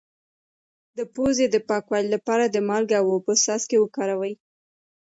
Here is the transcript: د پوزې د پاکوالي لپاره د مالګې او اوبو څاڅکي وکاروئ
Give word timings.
د 0.97 0.99
پوزې 1.13 1.45
د 1.51 1.57
پاکوالي 1.69 2.09
لپاره 2.15 2.45
د 2.47 2.57
مالګې 2.69 2.95
او 3.01 3.05
اوبو 3.15 3.33
څاڅکي 3.43 3.77
وکاروئ 3.79 4.33